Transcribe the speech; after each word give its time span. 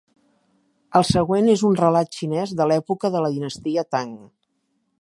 El 0.99 1.05
següent 1.09 1.51
és 1.55 1.63
un 1.69 1.77
relat 1.81 2.17
xinès 2.21 2.55
de 2.61 2.67
l'època 2.71 3.11
de 3.17 3.21
la 3.25 3.33
dinastia 3.35 3.85
Tang. 3.97 4.17